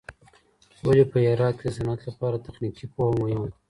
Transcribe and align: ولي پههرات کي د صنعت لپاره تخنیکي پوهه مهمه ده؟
ولي 0.85 1.03
پههرات 1.13 1.55
کي 1.59 1.65
د 1.69 1.73
صنعت 1.77 1.99
لپاره 2.09 2.43
تخنیکي 2.45 2.85
پوهه 2.93 3.13
مهمه 3.21 3.45
ده؟ 3.49 3.55